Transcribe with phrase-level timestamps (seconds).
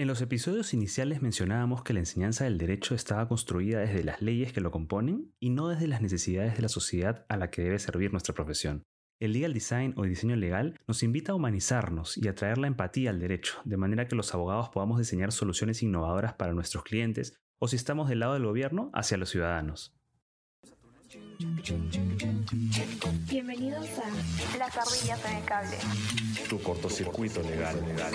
[0.00, 4.50] En los episodios iniciales mencionábamos que la enseñanza del derecho estaba construida desde las leyes
[4.50, 7.78] que lo componen y no desde las necesidades de la sociedad a la que debe
[7.78, 8.82] servir nuestra profesión.
[9.18, 13.10] El legal design o diseño legal nos invita a humanizarnos y a traer la empatía
[13.10, 17.68] al derecho, de manera que los abogados podamos diseñar soluciones innovadoras para nuestros clientes o
[17.68, 19.94] si estamos del lado del gobierno, hacia los ciudadanos.
[23.30, 25.76] Bienvenidos a Las ardillas en el cable.
[26.48, 28.12] Tu cortocircuito legal, legal.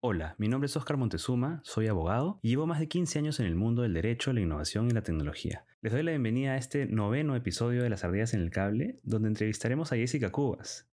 [0.00, 3.46] Hola, mi nombre es Oscar Montezuma, soy abogado y llevo más de 15 años en
[3.46, 5.66] el mundo del derecho, la innovación y la tecnología.
[5.82, 9.28] Les doy la bienvenida a este noveno episodio de Las Ardillas en el Cable, donde
[9.28, 10.88] entrevistaremos a Jessica Cubas.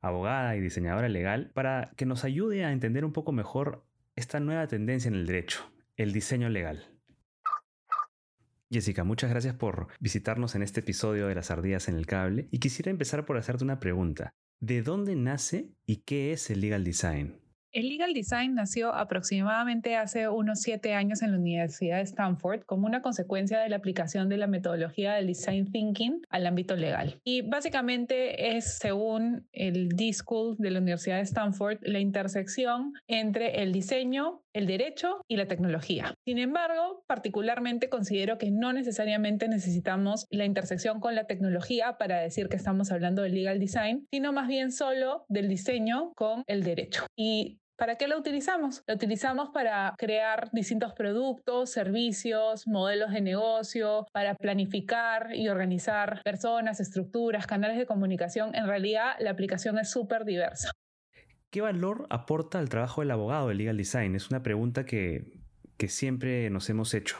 [0.00, 3.84] abogada y diseñadora legal, para que nos ayude a entender un poco mejor
[4.16, 6.86] esta nueva tendencia en el derecho, el diseño legal.
[8.70, 12.60] Jessica, muchas gracias por visitarnos en este episodio de Las Ardillas en el Cable y
[12.60, 14.30] quisiera empezar por hacerte una pregunta.
[14.60, 17.40] ¿De dónde nace y qué es el legal design?
[17.70, 22.86] El legal design nació aproximadamente hace unos siete años en la Universidad de Stanford como
[22.86, 27.20] una consecuencia de la aplicación de la metodología del design thinking al ámbito legal.
[27.24, 33.72] Y básicamente es, según el D-School de la Universidad de Stanford, la intersección entre el
[33.72, 36.14] diseño, el derecho y la tecnología.
[36.26, 42.48] Sin embargo, particularmente considero que no necesariamente necesitamos la intersección con la tecnología para decir
[42.48, 47.06] que estamos hablando del legal design, sino más bien solo del diseño con el derecho.
[47.16, 48.82] Y ¿Para qué lo utilizamos?
[48.88, 56.80] Lo utilizamos para crear distintos productos, servicios, modelos de negocio, para planificar y organizar personas,
[56.80, 58.52] estructuras, canales de comunicación.
[58.56, 60.72] En realidad, la aplicación es súper diversa.
[61.50, 64.14] ¿Qué valor aporta al trabajo del abogado del legal design?
[64.14, 65.32] Es una pregunta que,
[65.78, 67.16] que siempre nos hemos hecho.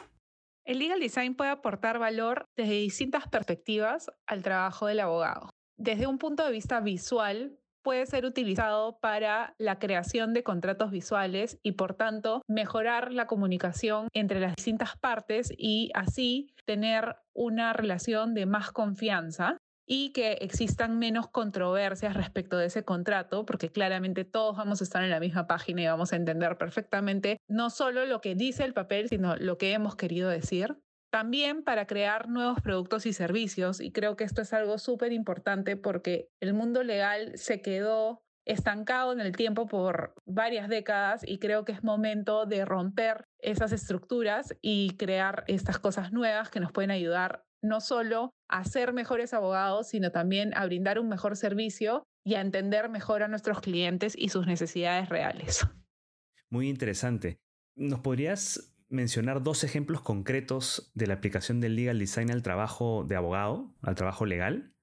[0.65, 5.49] El legal design puede aportar valor desde distintas perspectivas al trabajo del abogado.
[5.79, 11.57] Desde un punto de vista visual, puede ser utilizado para la creación de contratos visuales
[11.63, 18.35] y por tanto mejorar la comunicación entre las distintas partes y así tener una relación
[18.35, 19.57] de más confianza
[19.91, 25.03] y que existan menos controversias respecto de ese contrato, porque claramente todos vamos a estar
[25.03, 28.73] en la misma página y vamos a entender perfectamente no solo lo que dice el
[28.75, 30.77] papel, sino lo que hemos querido decir.
[31.11, 35.75] También para crear nuevos productos y servicios, y creo que esto es algo súper importante
[35.75, 41.65] porque el mundo legal se quedó estancado en el tiempo por varias décadas y creo
[41.65, 46.91] que es momento de romper esas estructuras y crear estas cosas nuevas que nos pueden
[46.91, 52.35] ayudar no solo a ser mejores abogados, sino también a brindar un mejor servicio y
[52.35, 55.65] a entender mejor a nuestros clientes y sus necesidades reales.
[56.49, 57.37] Muy interesante.
[57.75, 63.15] ¿Nos podrías mencionar dos ejemplos concretos de la aplicación del legal design al trabajo de
[63.15, 64.73] abogado, al trabajo legal?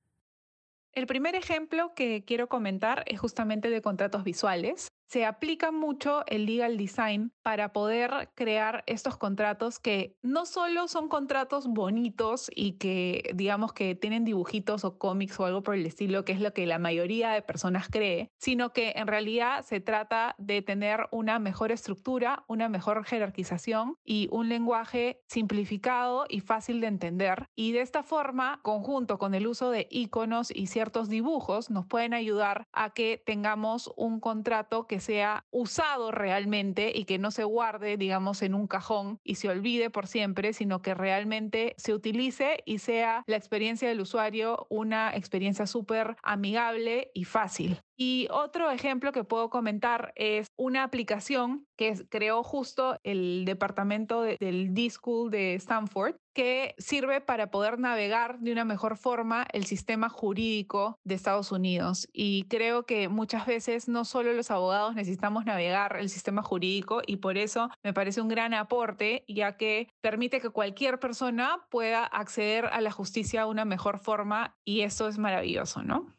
[0.93, 6.47] El primer ejemplo que quiero comentar es justamente de contratos visuales se aplica mucho el
[6.47, 13.31] legal design para poder crear estos contratos que no solo son contratos bonitos y que
[13.35, 16.67] digamos que tienen dibujitos o cómics o algo por el estilo, que es lo que
[16.67, 21.71] la mayoría de personas cree, sino que en realidad se trata de tener una mejor
[21.71, 27.47] estructura, una mejor jerarquización y un lenguaje simplificado y fácil de entender.
[27.55, 32.15] Y de esta forma, conjunto con el uso de iconos y ciertos dibujos, nos pueden
[32.15, 37.97] ayudar a que tengamos un contrato que sea usado realmente y que no se guarde,
[37.97, 42.79] digamos, en un cajón y se olvide por siempre, sino que realmente se utilice y
[42.79, 47.81] sea la experiencia del usuario una experiencia súper amigable y fácil.
[47.97, 54.75] Y otro ejemplo que puedo comentar es una aplicación que creó justo el departamento del
[54.75, 60.99] D-School de Stanford, que sirve para poder navegar de una mejor forma el sistema jurídico
[61.05, 62.07] de Estados Unidos.
[62.13, 67.17] Y creo que muchas veces no solo los abogados necesitamos navegar el sistema jurídico y
[67.17, 72.67] por eso me parece un gran aporte, ya que permite que cualquier persona pueda acceder
[72.67, 76.15] a la justicia de una mejor forma y eso es maravilloso, ¿no?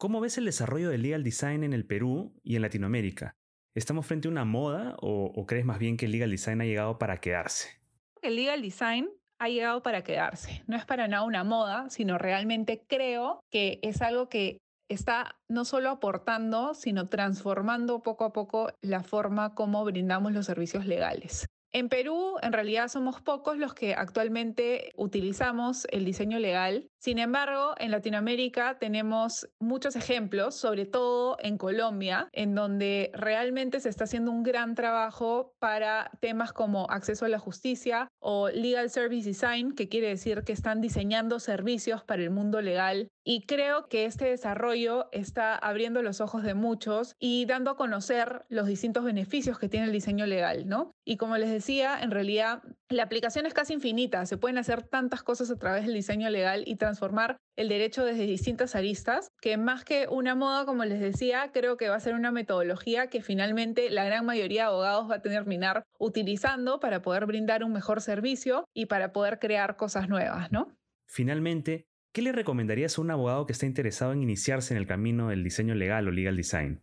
[0.00, 3.34] ¿Cómo ves el desarrollo del legal design en el Perú y en Latinoamérica?
[3.74, 6.98] ¿Estamos frente a una moda o, crees más bien que el legal design ha llegado
[7.00, 7.80] para quedarse?
[8.22, 10.62] El legal design ha llegado para quedarse.
[10.68, 14.58] No es para nada una moda, sino realmente creo que es algo que
[14.88, 20.86] está no solo aportando, sino transformando poco a poco la forma como brindamos los servicios
[20.86, 21.48] legales.
[21.72, 26.88] En Perú, en realidad somos pocos los que actualmente utilizamos el diseño legal.
[26.98, 33.90] Sin embargo, en Latinoamérica tenemos muchos ejemplos, sobre todo en Colombia, en donde realmente se
[33.90, 39.28] está haciendo un gran trabajo para temas como acceso a la justicia o legal service
[39.28, 44.06] design, que quiere decir que están diseñando servicios para el mundo legal Y creo que
[44.06, 49.58] este desarrollo está abriendo los ojos de muchos y dando a conocer los distintos beneficios
[49.58, 50.92] que tiene el diseño legal, ¿no?
[51.04, 54.24] Y como les decía, en realidad la aplicación es casi infinita.
[54.24, 58.24] Se pueden hacer tantas cosas a través del diseño legal y transformar el derecho desde
[58.24, 62.14] distintas aristas, que más que una moda, como les decía, creo que va a ser
[62.14, 67.26] una metodología que finalmente la gran mayoría de abogados va a terminar utilizando para poder
[67.26, 70.74] brindar un mejor servicio y para poder crear cosas nuevas, ¿no?
[71.06, 75.28] Finalmente, ¿qué le recomendarías a un abogado que está interesado en iniciarse en el camino
[75.28, 76.80] del diseño legal o legal design?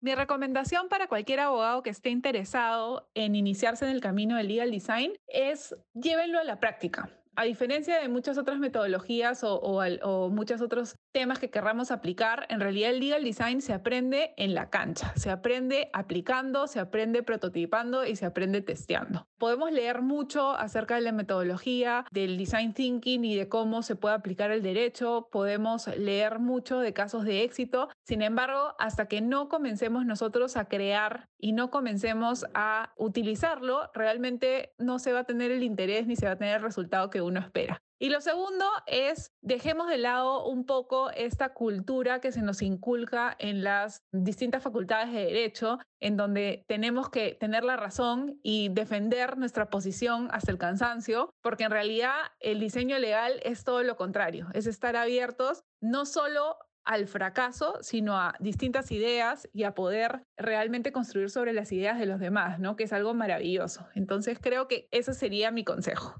[0.00, 4.70] Mi recomendación para cualquier abogado que esté interesado en iniciarse en el camino del legal
[4.70, 10.96] design es llévenlo a la práctica a diferencia de muchas otras metodologías o, muchos otros
[11.12, 15.30] temas que querramos aplicar, en realidad el legal design se aprende en la cancha, se
[15.30, 19.26] aprende aplicando, se aprende prototipando y se aprende testeando.
[19.38, 24.14] Podemos leer mucho acerca de la metodología, del design thinking y de cómo se puede
[24.14, 29.48] aplicar el derecho, podemos leer mucho de casos de éxito, sin embargo, hasta que no
[29.48, 35.50] comencemos nosotros a crear y no comencemos a utilizarlo, realmente no se va a tener
[35.50, 37.80] el interés ni se va a tener el resultado que uno espera.
[38.00, 43.34] Y lo segundo es, dejemos de lado un poco esta cultura que se nos inculca
[43.40, 49.36] en las distintas facultades de derecho, en donde tenemos que tener la razón y defender
[49.36, 54.46] nuestra posición hasta el cansancio, porque en realidad el diseño legal es todo lo contrario,
[54.54, 60.92] es estar abiertos no solo al fracaso, sino a distintas ideas y a poder realmente
[60.92, 62.76] construir sobre las ideas de los demás, ¿no?
[62.76, 63.86] Que es algo maravilloso.
[63.94, 66.14] Entonces creo que ese sería mi consejo.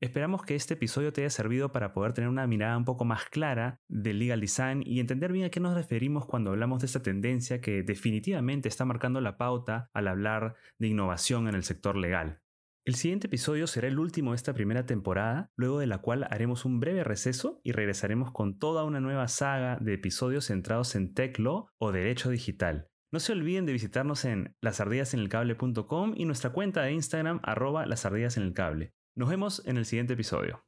[0.00, 3.24] Esperamos que este episodio te haya servido para poder tener una mirada un poco más
[3.24, 7.02] clara del legal design y entender bien a qué nos referimos cuando hablamos de esta
[7.02, 12.40] tendencia que definitivamente está marcando la pauta al hablar de innovación en el sector legal.
[12.84, 16.64] El siguiente episodio será el último de esta primera temporada, luego de la cual haremos
[16.64, 21.40] un breve receso y regresaremos con toda una nueva saga de episodios centrados en tech
[21.40, 22.88] law o derecho digital.
[23.10, 28.94] No se olviden de visitarnos en lasardillasenelcable.com y nuestra cuenta de Instagram arroba lasardillasenelcable.
[29.18, 30.62] Nos vemos en el siguiente episodio.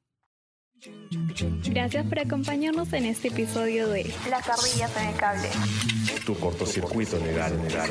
[1.67, 5.49] Gracias por acompañarnos en este episodio de Las ardillas en el cable.
[6.27, 7.91] Tu cortocircuito legal, legal.